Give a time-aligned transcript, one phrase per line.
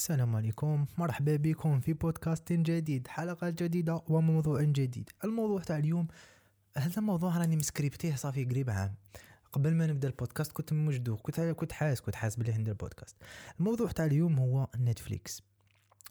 [0.00, 0.86] السلام عليكم.
[0.98, 5.10] مرحبا بكم في بودكاست جديد حلقة جديدة وموضوع جديد.
[5.24, 6.08] الموضوع تاع اليوم
[6.76, 8.94] هذا موضوع راني مسكريبتيه صافي قريب عام.
[9.52, 13.16] قبل ما نبدا البودكاست كنت موجدو كنت كنت حاس كنت حاس بلي ندير البودكاست.
[13.58, 15.42] الموضوع تاع اليوم هو Netflix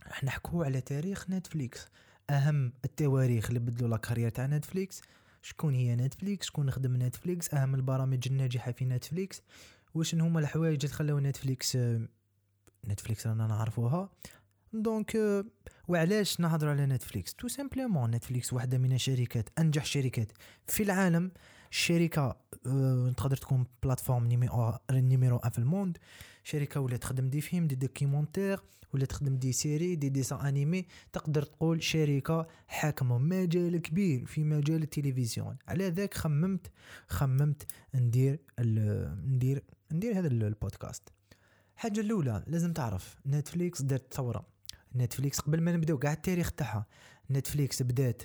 [0.08, 1.88] راح نحكوا على تاريخ Netflix
[2.30, 5.02] أهم التواريخ اللي بدلوا la carrière تاع Netflix
[5.42, 9.42] شكون هي Netflix شكون خدم Netflix أهم البرامج الناجحة في Netflix
[9.94, 11.78] واش هما الحوايج اللي خلاو Netflix
[12.88, 14.10] Netflix رانا نعرفوها.
[14.74, 15.46] donc
[15.88, 20.32] وعلاش نهضروا على Netflix tout simplement Netflix واحدة من الشركات أنجح شركات
[20.68, 21.32] في العالم.
[21.72, 22.38] الشركة
[22.68, 24.28] أه تقدر تكون plateforme
[24.92, 25.98] numéro un في ال monde.
[26.44, 28.60] شركة ولا تخدم des films des documentaires
[28.94, 34.84] ولا تخدم des séries des dessins animés تقدر تقول شركة حاكمة مجال كبير في مجال
[34.84, 35.58] التلفزيون.
[35.68, 36.72] على ذاك خممت
[37.08, 41.10] خممت ندير ندير ندير هذا البودكاست.
[41.80, 44.48] الحاجة الأولى لازم تعرف Netflix دارت ثوره
[44.96, 46.86] Netflix قبل ما نبدأو كاع التاريخ تاعها.
[47.32, 48.22] Netflix بدات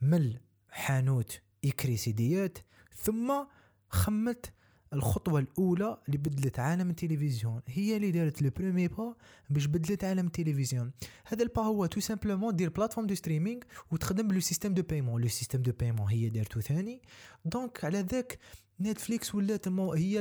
[0.00, 0.34] من
[0.70, 2.58] حانوت يكري سيديات
[2.94, 3.44] ثم
[3.88, 4.52] خمت
[4.92, 7.62] الخطوة الأولى اللي بدلت عالم التلفزيون.
[7.66, 9.14] هي اللي دارت le premier pas
[9.50, 10.92] pas ش بدلت عالم التلفزيون.
[11.26, 14.82] هذا ال pas هو tout simplement دير plateforme de streaming وتخدم ب le système de
[14.82, 17.02] paiement le système de paiement هي دارتو ثاني.
[17.44, 18.38] donc على ذاك
[18.80, 19.92] Netflix ولات المو...
[19.92, 20.20] هي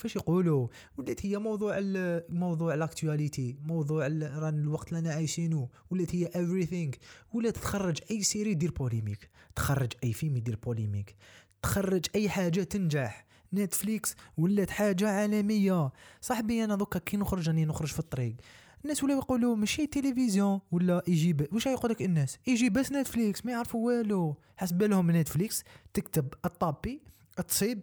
[0.00, 1.74] فاش يقولوا ولات هي موضوع
[2.28, 6.98] موضوع l'actualité موضوع ران الوقت اللي عايشينو ولات هي everything.
[7.32, 11.16] ولات تخرج أي série يدير polémique تخرج أي فيلم يدير polémique
[11.62, 13.26] تخرج أي حاجة تنجح.
[13.54, 15.92] Netflix ولات حاجة عالمية.
[16.20, 18.34] صاحبي أنا دوكا كي نخرج راني نخرج في الطريق.
[18.84, 21.54] الناس ولاو يقولوا ماشي تلفزيون ولا يجي ب...
[21.54, 24.36] واش يقول لك الناس؟ يجي بس نتفليكس ما يعرفوا والو.
[24.56, 27.02] حسب بالهم نتفليكس تكتب الطابي
[27.48, 27.80] تصيب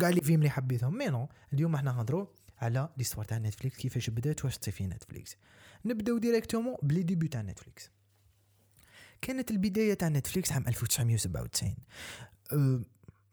[0.00, 0.98] كاع لي فيلم اللي حبيتهم.
[0.98, 2.26] مي نو اليوم إحنا نهضروا
[2.58, 5.36] على ليستوار تاع نتفليكس كيفاش بدات واش تصيفي نتفليكس
[5.84, 7.90] نبداو ديريكتومون بلي ديبي تاع نتفليكس
[9.22, 11.74] كانت البداية تاع نتفليكس عام 1997
[12.52, 12.80] أه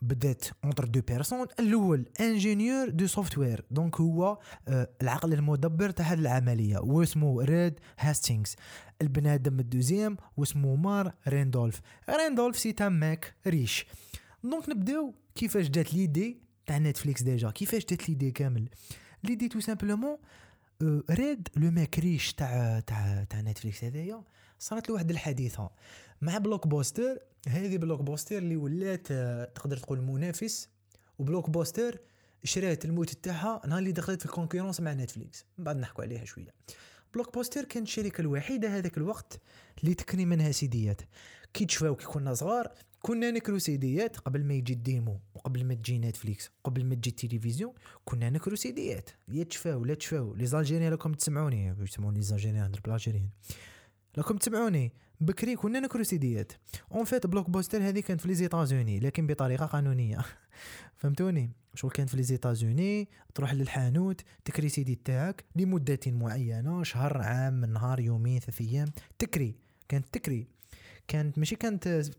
[0.01, 6.19] بدات اونتر دو بيرسون الأول انجينيور دو سوفتوير دونك هو أه العقل المدبر تاع هذه
[6.19, 6.77] العملية.
[6.77, 8.55] واسمه ريد هاستينغز
[9.01, 11.81] البنادم deuxième واسمه مارك راندولف.
[12.09, 13.85] راندولف c'est un mec riche.
[14.43, 18.69] Donc نبداو كيفاش جات l'idée تاع نتفليكس ديجا كيفاش جات l'idée كامل
[19.23, 20.17] l'idée tout simplement
[21.09, 24.23] ريد le mec riche تاع تاع تاع نتفليكس هذايا
[24.59, 25.69] صارت له واحد الحادثه
[26.21, 29.07] مع بلوك بوستر هذه بلوك بوستر اللي ولات
[29.55, 30.69] تقدر تقول منافس
[31.19, 31.99] وبلوك بوستر
[32.43, 36.25] شرات الموت تاعها نهار اللي دخلت في la concurrence مع نتفليكس من بعد نحكوا عليها
[36.25, 36.53] شوية
[37.13, 39.39] بلوك بوستر كانت الشركة الوحيده هذاك الوقت
[39.83, 41.01] اللي تكري منها سيديات
[41.53, 45.99] كي تشفاو كي كنا صغار كنا نكرو سيديات قبل ما يجي الديمو وقبل ما تجي
[45.99, 47.73] نتفليكس قبل ما تجي التلفزيون
[48.05, 49.09] كنا نكرو سيديات.
[49.27, 50.35] يا تشفاو لا تشفاو.
[50.35, 53.29] les Algériens راكم تسمعوني يسموني les Algériens نهضر ب l'algérien
[54.17, 56.51] راكم تسمعوني؟ بكري كنا نكرو سيديات.
[56.91, 60.25] En fait بلوك بوستر هذه كانت في les États-Unis لكن بطريقة قانونية.
[60.97, 67.65] فهمتوني؟ شغل كانت في les États-Unis؟ تروح للحانوت تكري سيدي تاعك لمدة معينة شهر عام
[67.65, 68.87] نهار يومين ثلاث أيام
[69.19, 69.55] تكري.
[69.89, 70.47] كانت تكري.
[71.07, 72.11] كانت ماشي كانت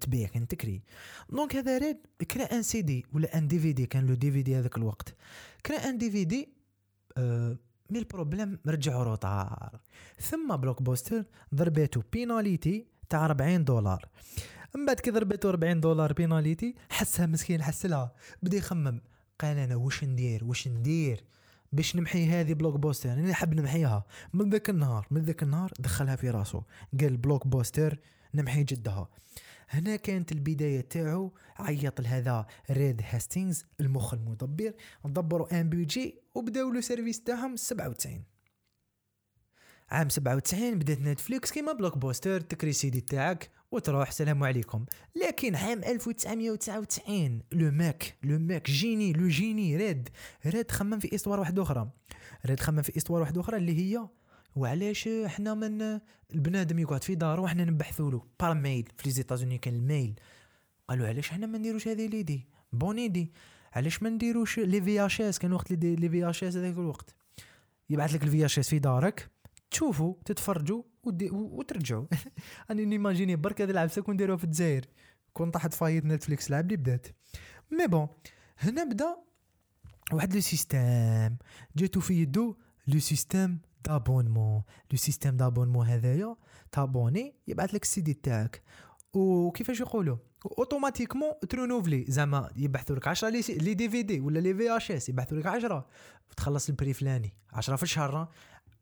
[0.00, 0.82] تبيع كان تكري.
[1.30, 1.96] Donc هذا ريد
[2.30, 5.14] كرا un CD ولا un DVD كان le DVD هذاك الوقت.
[5.66, 6.48] كرا un DVD
[7.16, 7.56] أه
[7.90, 9.80] mais ال problème رجعوا retard.
[10.20, 11.24] ثم بلوك بوستر
[11.54, 14.08] ضرباتو pénalité تاع 40 دولار.
[14.76, 18.12] من بعد كي ضربتو 40 دولار pénalité حسها مسكين حسلها.
[18.42, 19.00] بدا يخمم.
[19.40, 21.24] قال أنا واش ندير؟ واش ندير؟
[21.72, 24.04] باش نمحي هذه بلوك بوستر؟ أنا نحب نمحيها.
[24.32, 26.62] من ذاك النهار من ذاك النهار دخلها في راسه
[27.00, 27.98] قال بلوك بوستر
[28.34, 29.08] نمحي جدها.
[29.70, 34.72] هنا كانت البداية تاعو عيط لهذا ريد هاستينغز المخ المدبر
[35.04, 38.24] دبروا un PG وبداو له service تاعهم 97
[39.90, 44.84] عام 97 بدات نتفليكس كيما بلوك بوستر تكري سيدي تاعك وتروح سلام عليكم.
[45.16, 50.08] لكن عام 1999 le mec le mec génie le génie ريد.
[50.46, 51.90] ريد خمم في histoire واحدة أخرى.
[52.46, 54.08] ريد خمم في histoire واحدة أخرى اللي هي
[54.58, 56.00] وعلاش حنا من
[56.34, 58.22] البنادم يقعد في دارو وحنا نبعثوا له.
[58.40, 60.20] par mail في لي كان ال mail
[60.88, 63.32] قالوا علاش حنا ما نديروش هذه l'idée bonne idée
[63.72, 67.14] علاش ما نديروش les VHS كان وقت les VHS هذاك الوقت.
[67.90, 69.30] يبعث لك ال VHS في دارك
[69.70, 70.82] تشوفوا تتفرجوا
[71.32, 72.06] وترجعوا
[72.70, 74.84] أنا n'imaginer برك هذا العفسه كون داروها في الجزائر.
[75.32, 77.06] كون طاحت faillite نتفليكس العب اللي بدات.
[77.70, 78.08] Mais bon
[78.58, 79.16] هنا بدا
[80.12, 81.36] واحد le système.
[81.76, 82.56] جاتو في يدو
[82.86, 84.62] le système d'abonnement
[84.92, 86.36] le système d'abonnement هذايا
[86.72, 88.62] ت abonner يبعث لك السي دي تاعك
[89.14, 90.16] وكيفاش يقولوا
[90.58, 95.86] automatiquement ت renouveler زعما يبعثوا لك 10 les DVD ولا les VHS يبعثوا لك 10
[96.36, 98.28] تخلص ال prix فلاني 10 في الشهر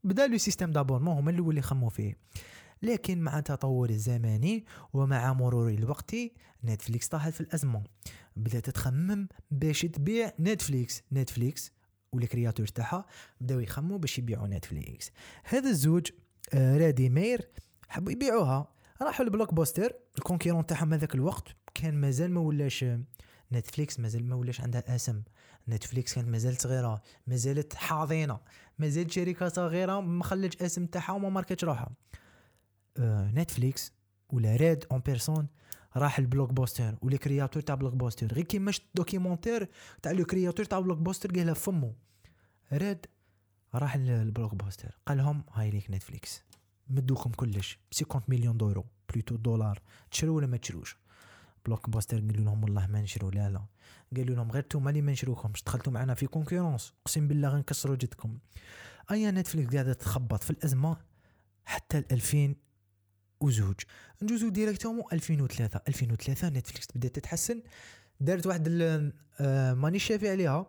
[0.04, 2.16] بدا le système d'abonnement هما الأول اللي خموا فيه
[2.82, 6.14] لكن مع التطور الزمني ومع مرور الوقت
[6.64, 7.82] نتفليكس طاحت في الازمه
[8.37, 11.72] بدات تخمم باش تبيع نتفليكس نتفليكس
[12.17, 13.06] وال créateur تاعها
[13.40, 15.10] بداو يخموا باش يبيعوا نتفليكس.
[15.44, 16.10] هذا الزوج
[16.54, 17.49] آه، ريد ومارك
[17.88, 18.68] حبوا يبيعوها.
[19.02, 22.84] راحوا لبلوك بوستر ال concurrent تاعهم هذاك الوقت كان مازال ما ولاش
[23.52, 25.22] نتفليكس مازال ما ولاش عندها أسم.
[25.68, 28.40] نتفليكس كانت مازالت صغيرة مازالت حاضنة.
[28.78, 31.90] مازالت شركة صغيرة ما خلتش أسم تاعها وما ماركتش روحها.
[32.98, 33.92] آه نتفليكس
[34.32, 35.46] ولا ريد اون بيرسون
[35.96, 39.69] راح البلوك بوستر ولي كرياتور تاع بلوك بوستر غير كيما شفت دوكيومونتير
[40.02, 41.94] تاع لو كرياتور تاع بلوك بوستر قالها فمو.
[42.72, 43.06] ريد
[43.75, 46.44] راح للبلوك بوستر قال لهم هاي ليك نتفليكس.
[46.88, 47.78] مدوكم كلش.
[47.93, 49.82] 50 مليون دولار بلوتو دولار.
[50.10, 50.96] تشرو ولا ما تشروش؟
[51.66, 53.31] بلوك بوستر قالوا لهم والله ما نشرو.
[53.31, 53.66] لا لا.
[54.16, 55.62] قالوا لهم غير توما اللي ما نشروكمش.
[55.62, 58.38] دخلتوا معنا في concurrence اقسم بالله غنكسروا جدكم.
[59.10, 60.96] أيا نتفليكس قاعدة تخبط في الأزمة
[61.64, 62.54] حتى 2000
[63.41, 63.75] وزوج.
[64.23, 67.62] نجوزو directement 2003 2003 نتفليكس بدات تتحسن.
[68.21, 68.69] دارت واحد
[69.41, 70.67] آه، ماني شافي عليها.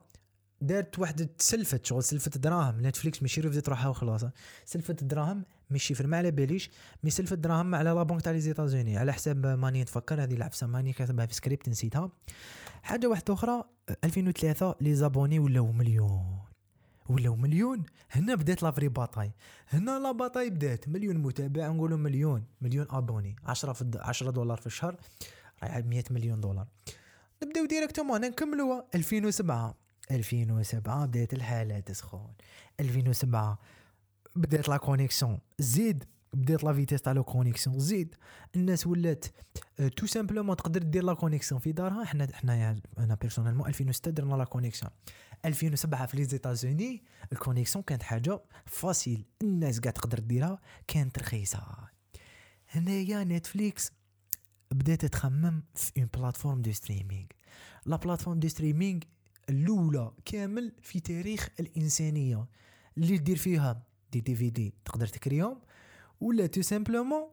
[0.62, 2.88] دارت واحد تسلفت شغل سلفت دراهم.
[2.88, 4.26] نتفليكس ماشي رفدت روحها وخلاص.
[4.66, 6.70] سلفت دراهم ماشي ferme ما على باليش
[7.04, 10.68] mais سلفت دراهم على la banque تاع les États-Unis على حساب ماني نتفكر هذه العفسه
[10.68, 12.12] ماني كاتبها في سكريبت نسيتها.
[12.84, 13.64] حاجة واحدة أخرى
[14.04, 16.37] 2003 les abonnés ولاو مليون.
[17.10, 17.84] ولاو مليون.
[18.12, 19.32] هنا بدات la vraie bataille.
[19.70, 22.44] هنا la bataille بدات مليون متابع نقولوا مليون.
[22.62, 23.36] مليون abonnés.
[23.46, 24.96] 10 في 10 دولار في الشهر.
[25.64, 26.68] رايح 100 مليون دولار.
[27.44, 28.86] نبداو directement نكملوها.
[28.96, 29.76] 2007
[30.12, 32.28] 2007 بدات الحالة تسخن
[32.80, 33.60] 2007
[34.36, 35.40] بدات la connexion.
[35.60, 37.80] زيد بدات la vitesse تاع la connexion.
[37.80, 38.16] زيد
[38.56, 39.26] الناس ولات
[39.96, 42.06] tout euh, simplement تقدر دير la connexion في دارها.
[42.06, 44.92] حنا حنا يعني أنا personnellement 2006 درنا la connexion.
[45.46, 51.64] 2007 في les États-Unis ال connexion كانت حاجة facile الناس قاعد تقدر ديرها كانت رخيصة.
[52.70, 53.92] هنايا نتفليكس
[54.72, 57.26] بدات تخمم في une plateforme de streaming
[57.86, 59.00] la plateforme de streaming
[59.50, 62.46] الأولى كامل في تاريخ الإنسانية.
[62.98, 65.62] اللي دير فيها des DVD تقدر تكريهم.
[66.22, 67.24] ولا tout simplement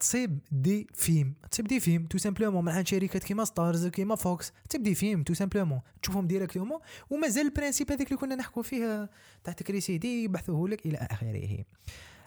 [0.00, 4.82] تصيب des films تصيب des films tout simplement مع شركات كيما ستارز كيما فوكس تصيب
[4.82, 6.80] des films tout simplement تشوفهم directement
[7.10, 9.10] ومازال ال principe هذاك اللي كنا نحكوا فيه
[9.44, 11.64] تاع تكري سي دي يبحثوه لك إلى اخره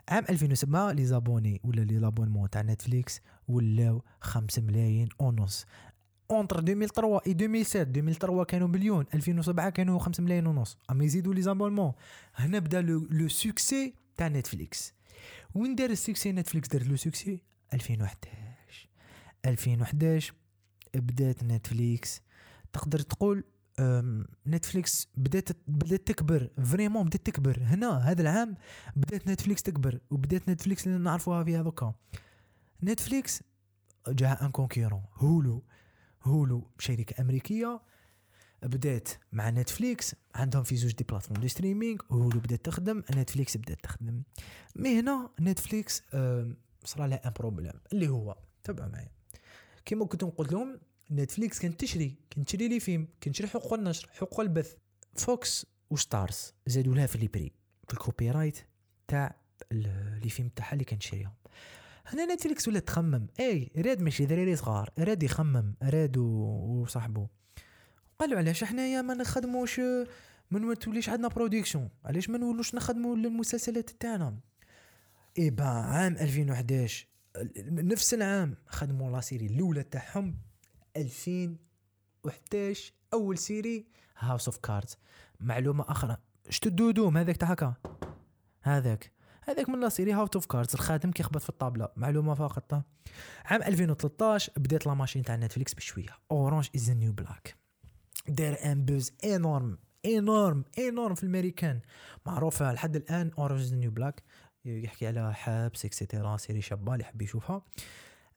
[0.10, 5.66] عام 2007 les abonnés ولا les l'abonnement تاع نتفليكس ولاو 5 ملايين ونص
[6.32, 11.42] entre 2003 و 2007 2003 كانوا مليون 2007 كانوا 5 ملايين ونص اما يزيدوا les
[11.42, 11.92] abonnements
[12.36, 14.94] هنا بدا le succès تاع نتفليكس
[15.56, 17.44] وين دار ال succès نتفليكس دار le succès
[17.74, 18.90] 2011
[19.46, 20.34] 2011
[20.96, 22.22] بدات نتفليكس.
[22.74, 23.44] تقدر تقول
[24.48, 26.50] نتفليكس بدات بدات تكبر.
[26.64, 27.60] vraiment بدات تكبر.
[27.62, 28.58] هنا هذا العام
[28.96, 31.94] بدات نتفليكس تكبر وبدات نتفليكس اللي نعرفوها فيها دوكا.
[32.84, 33.44] نتفليكس
[34.08, 35.04] جاء un concurrent.
[35.16, 35.64] هولو
[36.24, 37.82] هولو شركة أمريكية
[38.64, 43.04] بدات مع نتفليكس عندهم في زوج des plateformes de streaming هولو بدات تخدم.
[43.16, 44.24] نتفليكس بدات تخدم.
[44.76, 46.02] mais هنا نتفليكس
[46.86, 49.12] صرا لها un problème اللي هو تبع معايا.
[49.86, 50.80] كيما كنت نقول لهم
[51.12, 54.76] نتفليكس كانت تشري كانت تشري les films كانت تشري حقوق النشر حقوق البث.
[55.16, 57.52] فوكس وستارز زادوا لها في les prix
[57.88, 58.58] في ال copyright
[59.08, 59.36] تاع
[59.72, 61.34] les films تاعها اللي كانت تشريهم
[62.06, 63.28] هنا نتفليكس ولا تخمم.
[63.40, 64.90] et Reed ماشي دراري صغار.
[65.00, 65.76] Reed يخمم.
[65.84, 67.28] Reed وصاحبه
[68.20, 69.82] قالوا علاش حنايا ما نخدموش
[70.52, 74.40] ما توليش عندنا production علاش ما نولوش نخدموا المسلسلات تاعنا؟
[75.38, 77.08] eh ben عام 2011
[77.68, 80.38] نفس العام خدموا la série الأولى تاعهم
[80.98, 83.86] 2011 أول série
[84.18, 84.98] House of Cards
[85.40, 86.18] معلومة أخرى
[86.50, 87.74] شتو التودوم هذاك تاع هكا؟
[88.62, 89.12] هذاك.
[89.44, 91.90] هذاك من la série House of Cards الخادم كيخبط في الطابلة.
[91.96, 92.74] معلومة فقط.
[93.46, 96.18] عام 2013 بدات la machine تاع نتفليكس بشوية.
[96.32, 97.63] Orange is New Black
[98.28, 101.80] دار un buzz énorme énorme énorme في الامريكان
[102.26, 104.24] معروفة لحد الآن Orange is New Black
[104.66, 107.62] يحكي على حبس et cetera série شابة اللي يحب يشوفها.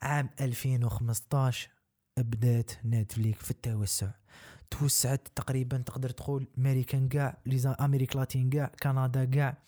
[0.02, 1.70] عام 2015
[2.18, 4.10] بدات نتفليك في التوسع.
[4.70, 9.58] توسعت تقريبا تقدر تقول امريكان كاع l'Amérique latine كاع كندا كاع.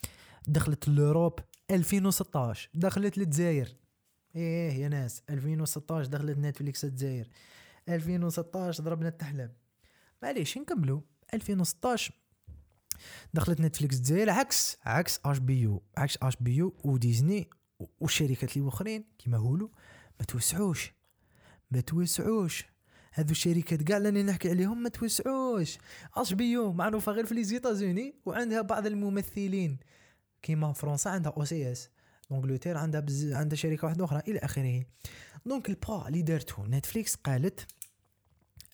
[0.47, 1.39] دخلت l'Europe
[1.71, 3.77] 2016 دخلت للجزائر.
[4.37, 7.29] إيه يا ناس 2016 دخلت نتفليكس الجزائر
[7.89, 9.51] 2016 ضربنا التحلب.
[10.23, 11.01] معليش نكملوا
[11.35, 12.15] 2016
[13.35, 17.51] دخلت نتفليكس الجزائر عكس عكس HBO عكس HBO وديزني
[18.01, 19.71] والشركات اللي اخرين كيما هولو.
[20.21, 20.93] ما توسعوش.
[21.71, 22.65] ما توسعوش.
[23.13, 25.79] هذو الشركات كاع اللي نحكي عليهم ما توسعوش.
[26.17, 29.79] HBO معروفة غير في les États-Unis وعندها بعض الممثلين.
[30.43, 31.91] كيما فرنسا عندها OCS
[32.33, 33.33] انجلترا عندها بز...
[33.33, 34.85] عندها شركة واحدة أخرى إلى آخره.
[35.47, 37.67] donc البا اللي دارتو نتفليكس قالت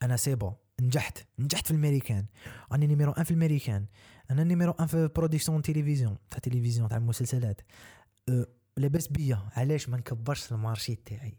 [0.03, 0.55] أنا c'est bon.
[0.81, 2.27] نجحت نجحت في الامريكان
[2.73, 3.87] راني numéro un في الامريكان
[4.31, 6.17] أنا numéro un في production télévision.
[6.31, 7.61] تاع تلفزيون تاع المسلسلات
[8.29, 9.49] أه لاباس بيا.
[9.53, 11.39] علاش ما نكبرش ال marché تاعي؟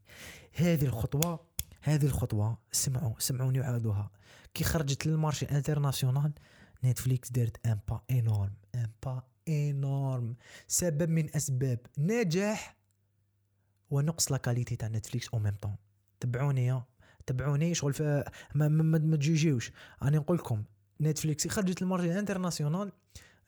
[0.54, 1.46] هذه الخطوة
[1.82, 4.12] هذه الخطوة سمعوا سمعوني وعاودوها
[4.54, 6.34] كي خرجت لل marché international
[6.84, 10.36] نتفليكس دارت un pas énorme un pas énorme
[10.68, 12.76] سبب من أسباب نجاح
[13.90, 15.76] ونقص la qualité تاع نتفليكس au même temps
[16.20, 16.82] تبعوني
[17.28, 18.24] تبعوني شغل ما,
[18.56, 19.72] ما, ما, ما تجوجيوش
[20.04, 20.64] راني نقول لكم
[21.02, 22.92] نتفليكس خرجت ال marché international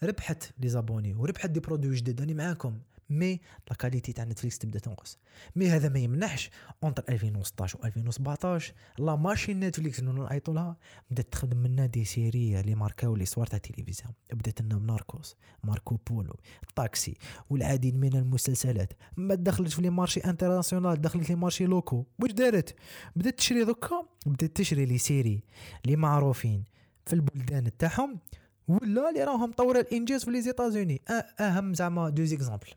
[0.04, 2.80] ربحت les abonnés وربحت des produits جدد راني معاكم.
[3.10, 3.40] mais
[3.70, 5.18] la qualité تاع نتفليكس تبدا تنقص.
[5.56, 6.50] mais هذا ما يمنحش
[6.84, 10.78] entre 2016 و 2017 la machine نتفليكس اللي نعيطوا لها
[11.12, 15.98] بدات تخدم منا des séries اللي ماركاو les soirs تاع التلفزيون بدات لنا Narcos Marco
[16.10, 16.36] Polo
[16.70, 17.18] الطاكسي
[17.50, 18.94] والعديد من المسلسلات.
[19.18, 22.06] ما دخلت في les marchés international دخلت les marchés locaux.
[22.20, 22.76] واش دارت؟
[23.16, 25.44] بدات تشري دوكا بدات تشري les séries
[25.86, 26.64] اللي معروفين
[27.06, 28.20] في البلدان تاعهم
[28.68, 31.02] ولا اللي راهم طور الإنجاز في les États-Unis.
[31.40, 32.68] أهم زعما deux exemples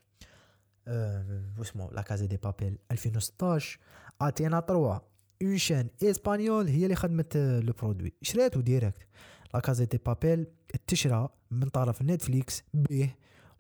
[1.59, 3.78] واسمو La Casa de Papel 2016
[4.21, 5.02] Antena 3
[5.43, 9.07] une chaîne espagnole هي اللي خدمت le produit شراتو direct
[9.55, 10.47] La Casa de Papel
[10.87, 13.14] تشرى من طرف نتفليكس به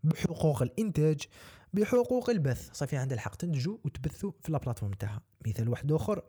[0.04, 1.20] بحقوق الإنتاج
[1.72, 2.70] بحقوق البث.
[2.72, 5.22] صافي عندها الحق تنتجو وتبثو في la plateforme تاعها.
[5.46, 6.22] مثال واحد آخر.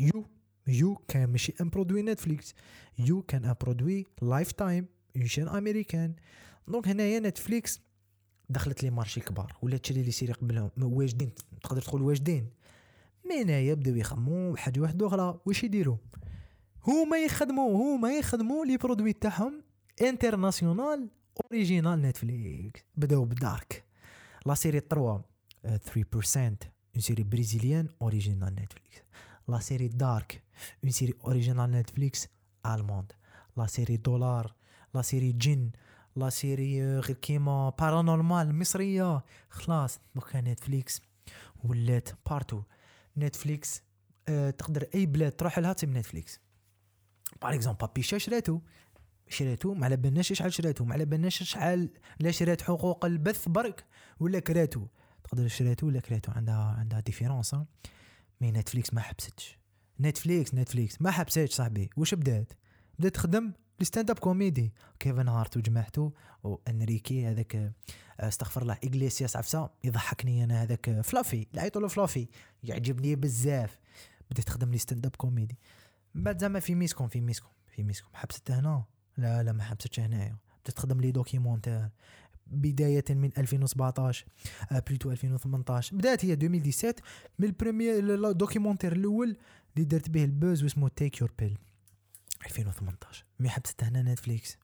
[0.00, 0.24] You
[0.66, 2.54] You كان ماشي un produit نتفليكس
[2.98, 6.14] You كان un produit Lifetime une chaîne américaine
[6.68, 7.80] donc هنايا نتفليكس
[8.48, 11.30] دخلت les marchés كبار ولا تشري les séries قبلهم واجدين
[11.62, 12.50] تقدر تقول واجدين.
[13.28, 15.96] mais هنايا بداو يخمو حاجة واحدة أخرى واش يديروا؟
[16.86, 19.62] هما يخدموا هما يخدموا les produits تاعهم
[20.02, 21.08] international
[21.44, 23.84] original نتفليكس بداو ب Dark
[24.46, 25.22] la série 3
[25.64, 26.56] 3% une
[26.98, 29.02] série brésilienne original نتفليكس
[29.48, 30.42] la série Dark
[30.84, 32.28] une série original نتفليكس
[32.66, 33.12] allemande
[33.56, 34.54] la série دولار
[34.94, 35.70] la série جن
[36.16, 39.24] la série غير كيما Paranormal مصرية.
[39.50, 41.02] خلاص دوكا نتفليكس
[41.64, 42.62] ولات partout
[43.16, 43.82] نتفليكس
[44.28, 46.40] أه تقدر أي بلاد تروح لها تم نتفليكس
[47.42, 48.60] par exemple Papicha شراتو
[49.28, 53.84] شراتو ما على بالناش شحال شراتو ما على بالناش شحال لا شرات حقوق البث برك
[54.20, 54.86] ولا كراتو
[55.24, 57.56] تقدر شراتو ولا كراتو عندها عندها différence
[58.40, 59.58] mais نتفليكس ما حبستش.
[60.00, 61.90] نتفليكس نتفليكس ما حبستش صاحبي.
[61.96, 62.52] واش بدات؟
[62.98, 64.72] بدات تخدم ال stand-up comedy.
[64.98, 67.72] كيفن هارت وجماعته وأنريكي هذاك آه،
[68.20, 72.28] استغفر الله إغليسياس عفسة يضحكني أنا هذاك Fluffy لعيطوا له Fluffy
[72.62, 73.78] يعجبني بزاف.
[74.30, 75.58] بديت تخدم les stand-up comedy.
[76.14, 78.84] بعد زعما في ميسكم في ميسكم في ميسكم حبست هنا؟
[79.16, 80.36] لا لا ما حبستش هنايا.
[80.62, 81.88] بديت تخدم les documentaires.
[82.46, 84.26] بداية من 2017
[84.88, 86.94] plutôt 2018 بدات هي 2017
[87.38, 89.36] من ال premier documentaire الأول
[89.76, 91.58] اللي درت به ال buzz واسمه Take Your Pills
[92.46, 94.58] 2018 mais حبست هنا نتفليكس؟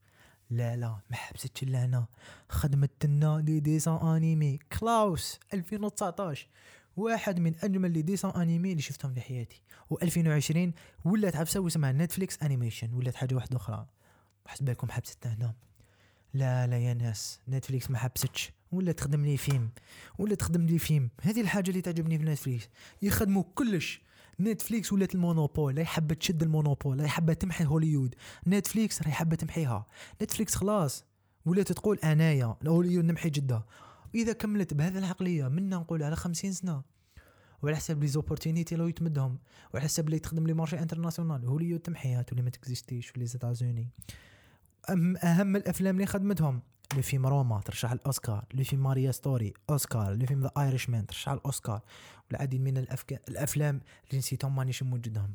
[0.50, 2.06] لا لا ما حبستش لهنا
[2.48, 4.58] خدمت لنا des dessins animés.
[4.80, 6.48] Klaus 2019
[6.96, 9.62] واحد من أجمل les dessins animés اللي شفتهم في حياتي.
[9.94, 10.72] و2020
[11.04, 12.94] ولات عفسه واسمها Netflix Animation.
[12.94, 13.86] ولات حاجة واحدة أخرى.
[14.46, 15.54] حسب بالكم حبست هنا.
[16.34, 18.52] لا لا يا ناس نتفليكس ما حبستش.
[18.72, 19.70] ولا تخدم les films.
[20.18, 21.10] ولا تخدم les films.
[21.22, 22.68] هذه الحاجة اللي تعجبني في نتفليكس.
[23.02, 24.02] يخدموا كلش.
[24.42, 28.14] نتفليكس ولات ال monopole راهي حابة تشد ال monopole راهي حابة تمحي هوليود.
[28.46, 29.86] نتفليكس راهي حابة تمحيها.
[30.22, 31.04] نتفليكس خلاص
[31.46, 33.66] ولات تقول أنايا هوليود نمحي جدة.
[34.14, 36.82] وإذا كملت بهذه العقلية منا نقول على خمسين سنة.
[37.62, 39.38] وعلى حسب les opportunités اللي يتمدهم.
[39.74, 43.20] وعلى حسب اللي تخدم le marché international هوليود تمحيها تولي ما ت existe يش في
[43.20, 43.88] les États-Unis
[44.88, 46.62] أهم الأفلام اللي خدمتهم.
[46.94, 48.44] le film Roma ترشح الأوسكار.
[48.64, 50.14] فيلم Marriage Story أوسكار.
[50.14, 51.80] le film The Irishman ترشح الأوسكار.
[52.30, 53.22] والعديد من الأفك...
[53.28, 55.34] الأفلام اللي نسيتهم مانيش موجودهم.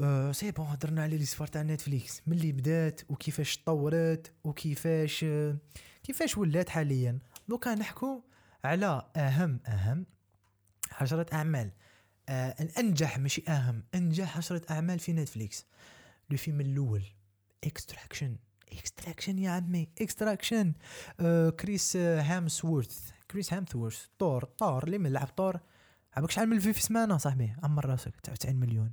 [0.00, 2.22] أه c'est bon هضرنا على لي سفار تاع نتفليكس.
[2.26, 5.24] ملي بدات وكيفاش تطورت وكيفاش
[6.02, 7.18] كيفاش ولات حاليا.
[7.48, 8.22] دوكا نحكو
[8.64, 10.06] على أهم أهم
[10.92, 11.70] عشرة أعمال.
[12.28, 13.82] آه انجح ماشي أهم.
[13.94, 15.66] أنجح عشرة أعمال في نتفليكس.
[16.30, 17.02] le film الأول
[17.64, 18.36] Extraction
[18.72, 19.88] Extraction يا عمي.
[20.00, 20.72] Extraction
[21.60, 25.60] كريس هامسورث كريس هامثورث طور طور اللي من لعب طور
[26.16, 28.20] عباك شحال من في سمانة صاحبي؟ عمر راسك.
[28.20, 28.92] 99 مليون.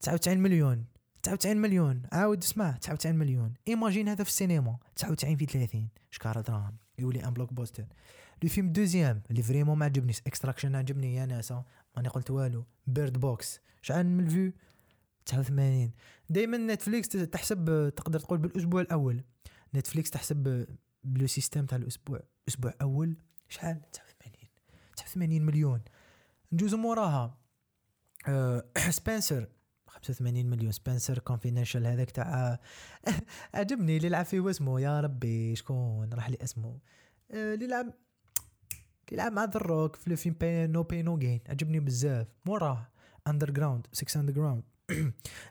[0.00, 0.84] 99 مليون.
[1.22, 2.02] 99 مليون.
[2.12, 2.70] عاود اسمع.
[2.70, 3.54] 99 مليون.
[3.68, 4.78] imagine هذا في السينما.
[4.96, 7.84] 99 في 30 شكار دراهم؟ يولي un blockbuster
[8.42, 10.20] le film deuxième اللي vraiment ما عجبنيش.
[10.26, 11.52] Extraction عجبني يا ناس
[11.96, 12.64] ماني قلت والو.
[12.86, 14.52] Bird Box شحال من ال vues
[15.26, 15.90] 89
[16.30, 19.24] دائما نتفليكس تحسب تقدر تقول بالأسبوع الأول.
[19.74, 20.66] نتفليكس تحسب
[21.04, 22.20] ب le système تاع الأسبوع.
[22.48, 23.16] أسبوع أول
[23.48, 24.48] شحال؟ 89
[24.96, 25.82] 89 مليون.
[26.52, 27.38] نجوز موراها.
[28.28, 29.48] أه سبنسر.
[29.86, 30.72] 85 مليون.
[30.72, 32.58] Spenser Confidential هذاك تاع
[33.54, 33.96] عجبني.
[33.96, 36.78] اللي يلعب فيه واسمه يا ربي شكون؟ راح لي اسمه.
[37.30, 37.94] أه اللي يلعب
[39.12, 40.36] يلعب مع The Rock في الفيلم
[40.72, 42.26] No Pain No Gain عجبني بزاف.
[42.46, 42.88] موراه
[43.26, 44.62] Underground 6 Underground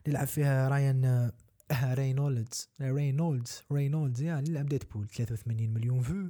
[0.07, 1.05] يلعب فيها رايان
[1.71, 2.69] آه، رينولدز.
[2.81, 5.07] رينولدز رينولدز يعني اللي لعب Deadpool.
[5.07, 6.29] 83 مليون vues.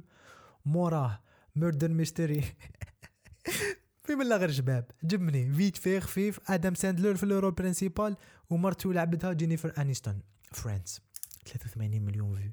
[0.66, 1.20] موراه.
[1.56, 2.40] Murder Mystery.
[4.04, 8.16] فيلم غير شباب عجبني vite fait خفيف آدم ساندلر في ال rôle principal
[8.50, 10.20] ومرتو لعبتها جينيفر انيستون
[10.52, 11.00] Friends.
[11.46, 12.50] 83 مليون vues.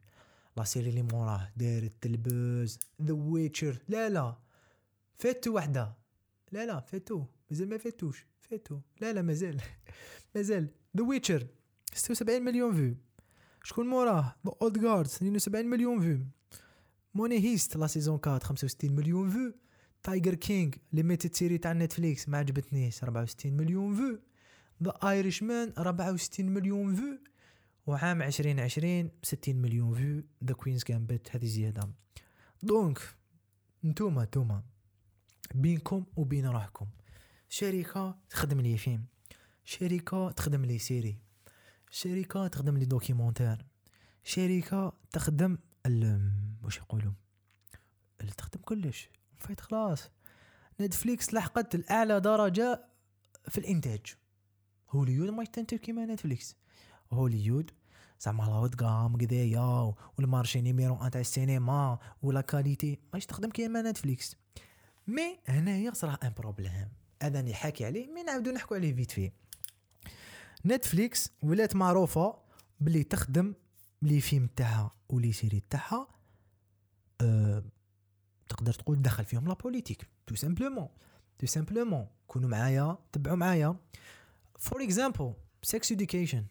[0.58, 1.52] la série اللي موراه.
[1.58, 4.38] دايرة ال buzz The Witcher لا لا.
[5.18, 5.94] فاتو وحده.
[6.52, 7.26] لا لا فاتو.
[7.52, 8.26] مازال ما فاتوش.
[8.54, 9.62] فاتو لا لا مازال
[10.36, 10.68] مازال
[10.98, 11.48] The Witcher
[11.94, 12.96] 76 مليون vues
[13.64, 16.26] شكون موراه؟ The Old Guards 72 مليون vues
[17.16, 19.54] Money Heist la saison 4 65 مليون vues
[20.04, 24.20] Tiger King limited série تاع نتفليكس ما عجبتنيش 64 مليون vues
[24.84, 27.18] The Irishman 64 مليون vues
[27.88, 31.90] وعام 2020 60 مليون vues The Queen's Gambit هذه زيادة.
[32.64, 33.00] donc
[33.84, 34.64] نتوما نتوما.
[35.56, 36.86] بينكم وبين روحكم.
[37.54, 39.06] شركة تخدم les films.
[39.66, 41.18] شركة تخدم les séries.
[41.90, 43.66] شركة تخدم les documentaires.
[44.24, 45.58] شركة تخدم
[46.64, 47.12] واش يقولوا؟
[48.38, 49.10] تخدم كلش.
[49.38, 50.10] فايت خلاص.
[50.82, 52.86] نتفليكس لحقت الاعلى درجة
[53.48, 54.16] في الإنتاج.
[54.90, 56.56] هوليود ما يستنتج كيما نتفليكس
[57.12, 57.72] هوليود
[58.20, 63.26] زعما l'haut de gamme كدايا وال marché numéro un تاع السينما و la qualité ماش
[63.26, 64.36] تخدم كيما نتفليكس
[65.08, 69.32] mais هنايا صرا un problème اللي حاكي عليه mais نعاودو نحكو عليه vite fait
[70.66, 72.38] نتفليكس ولات معروفة
[72.80, 73.54] بلي تخدم
[74.02, 76.08] les films تاعها و les séries تاعها
[77.22, 77.64] أه
[78.50, 80.88] تقدر تقول دخل فيهم la politique tout simplement.
[81.40, 83.76] tout simplement كونوا معايا تبعوا معايا.
[84.60, 86.46] for example Sex Education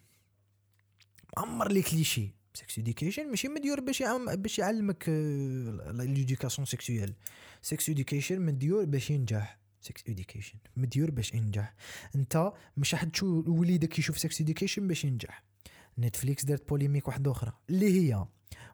[1.36, 2.30] عامر les clichés.
[2.54, 4.02] Sex Education ماشي مديور باش
[4.34, 5.04] باش يعلمك
[5.88, 7.14] l'éducation sexuelle
[7.62, 9.61] Sex Education مديور باش ينجح.
[9.82, 11.74] Sex Education مديور باش ينجح.
[12.14, 15.44] انت مش راح تشوف وليدك يشوف Sex Education باش ينجح.
[15.98, 17.52] نتفليكس دارت polémique واحدة أخرى.
[17.70, 18.26] اللي هي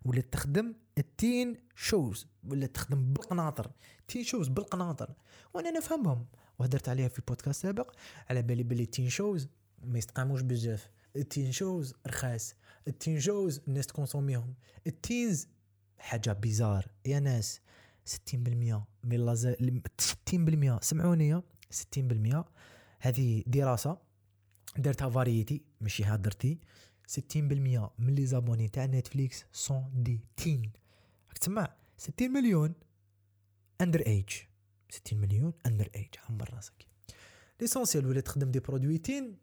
[0.05, 3.71] ولات تخدم ال teen shows ولا تخدم بالقناطر.
[4.09, 5.15] teen shows بالقناطر.
[5.55, 6.27] وأنا نفهمهم.
[6.59, 7.95] وهدرت عليها في بودكاست سابق.
[8.31, 9.49] على بالي بلي ال teen shows
[9.85, 10.91] ما يستقاموش بزاف.
[11.17, 12.55] ال teen shows رخاص.
[12.89, 14.55] ال teen shows الناس ت consommer هم.
[14.87, 15.49] ال teens
[15.99, 16.87] حاجة bizarre.
[17.07, 17.61] يا ناس.
[18.09, 18.37] 60%
[19.05, 19.57] من les a
[20.31, 21.43] 60% سمعوني
[21.97, 22.45] 60%
[23.01, 23.99] هذه دراسة
[24.79, 26.59] درتها Variety ماشي هادرتي
[27.09, 27.19] 60%
[27.99, 30.73] من les abonnés تاع نتفليكس sont des teens.
[31.29, 32.75] راك تسمع؟ 60 مليون
[33.81, 34.31] under age
[34.91, 36.87] 60 مليون under age عمر راسك.
[37.61, 39.37] l'essentiel ولا تخدم des produits teen.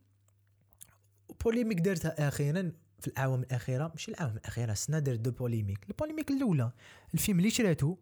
[1.44, 3.88] polémique دارتها أخيرا في الأعوام الأخيرة.
[3.88, 6.72] ماشي الأعوام الأخيرة السنة دارت deux polémiques ال polémique الأولى
[7.14, 7.98] الفيلم اللي شراتو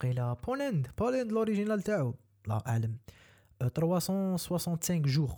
[0.00, 2.14] قيلا بولند بولند l'original تاعو
[2.46, 2.96] لا اعلم
[3.60, 5.34] 365 jours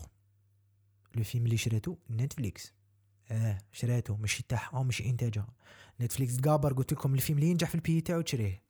[1.15, 2.73] le film اللي شراتو نتفليكس
[3.31, 5.47] آه شريته ماشي تاعها ماشي انتاجها
[6.01, 8.63] نتفليكس تقابر قلت لكم الفيلم اللي ينجح في ال pays تاعو تشريه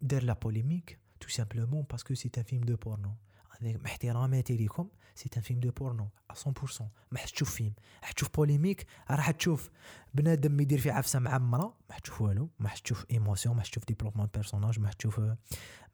[0.00, 3.14] دار la polémique tout simplement parce que c'est un film de porno
[3.62, 7.72] مع احتراماتي ليكم c'est un film de porno 100% ما حتشوف فيلم
[8.16, 9.70] حتشوف polémique راح تشوف
[10.14, 14.80] بنادم يدير في عفسة معمره ما حتشوف والو ما حتشوف émotion ما حتشوف développement personnage
[14.80, 15.36] ما حتشوف ما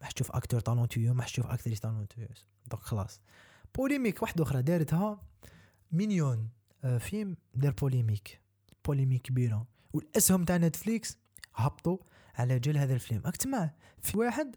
[0.02, 3.20] حتشوف acteur talentueux ما حتشوف actrice talentueuse donc خلاص.
[3.74, 5.20] polémique واحدة أخرى دارتها
[5.92, 6.48] مليون
[6.84, 8.40] آه، فيلم دار polémique.
[8.84, 9.66] polémique كبيرة.
[9.92, 11.18] والأسهم تاع نتفليكس
[11.54, 11.98] هبطوا
[12.34, 13.22] على جال هذا الفيلم.
[13.24, 13.70] راك تسمع
[14.02, 14.56] في واحد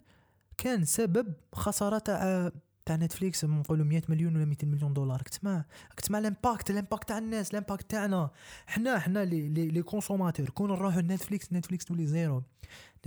[0.58, 2.52] كان سبب خسارة تاع
[2.86, 5.18] تاع نتفليكس نقولوا 100 مليون ولا 200 مليون دولار.
[5.18, 8.30] راك تسمع راك تسمع ال impact ال impact تاع الناس ال impact تاعنا.
[8.68, 12.44] حنا حنا les les, les consommateurs كون نروحوا لنتفليكس نتفليكس تولي zéro.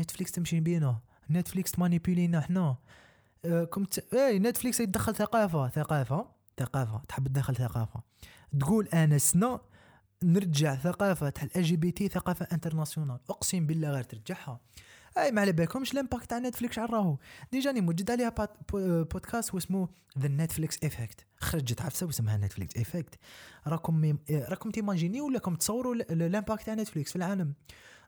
[0.01, 0.99] نتفليكس تمشي بينا.
[1.31, 2.77] نتفليكس تمانيبيلينا حنا.
[3.45, 6.27] أه كنت اي نتفليكس يدخل ثقافة ثقافة
[6.61, 7.03] ثقافة.
[7.09, 8.03] تحب تدخل ثقافة.
[8.61, 9.61] تقول أنا سنة
[10.23, 14.61] نرجع ثقافة LGBT ثقافة internationale أقسم بالله غير ترجعها.
[15.19, 17.19] أي ما على بالكمش ال impact تاع نتفليكس على راهو
[17.53, 18.35] déjà راني موجد عليها
[18.73, 23.15] بودكاست واسمه The Netflix Effect خرجت عفسة واسمها Netflix Effect
[23.67, 24.19] راكم.
[24.31, 27.55] راكم تيماجيني ولا راكم تصوروا ال impact تاع نتفليكس في العالم.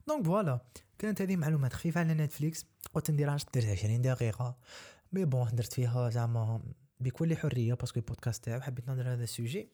[0.08, 0.60] donc voilà
[0.98, 2.66] كانت هذه معلومات خفيفة على نتفليكس.
[2.94, 4.56] قلت نديرها درت 20 دقيقة.
[5.12, 6.62] mais bon درت فيها زعما
[7.00, 9.72] بكل حرية parce que البودكاست تاعو حبيت نهضر هذا ال sujet.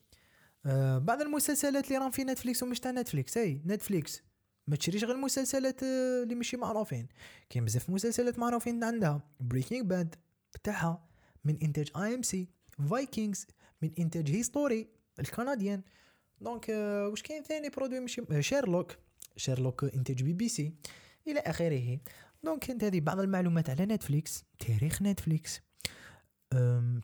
[0.67, 3.37] آه بعض المسلسلات اللي راهم في نتفليكس ومش تاع نتفليكس.
[3.37, 4.23] أي نتفليكس.
[4.69, 7.09] ما تشريش غير المسلسلات آه، اللي ماشي معروفين.
[7.51, 9.23] كاين بزاف مسلسلات معروفين عندها.
[9.41, 10.15] Breaking Bad
[10.55, 11.09] بتاعها
[11.45, 12.49] من إنتاج AMC
[12.91, 13.47] Vikings
[13.83, 14.89] من إنتاج History
[15.21, 15.83] ال canadienne.
[16.41, 18.97] donc آه، واش كاين ثاني برودوي ماشي Sherlock
[19.37, 20.73] Sherlock إنتاج بي بي سي.
[21.29, 21.99] إلى آخره.
[22.43, 24.45] donc كانت هذه بعض المعلومات على نتفليكس.
[24.59, 25.61] تاريخ نتفليكس.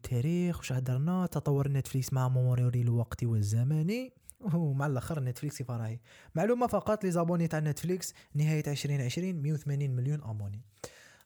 [0.02, 4.10] تاريخ واش هدرنا؟ تطور نتفليكس مع مرور الوقت والزمن.
[4.54, 5.98] ومع الأخر نتفليكس فراهي
[6.34, 10.60] معلومة فقط les abonnés تاع نتفليكس نهاية 2020 180 مليون abonnés.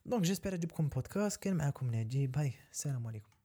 [0.06, 2.38] دونك جيسبر عجبكم بودكاست كان معكم نجيب.
[2.38, 3.35] هاي السلام عليكم.